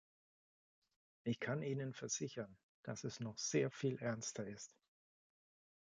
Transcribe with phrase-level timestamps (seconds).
[1.25, 4.75] Ich kann Ihnen versichern, dass es noch sehr viel ernster ist.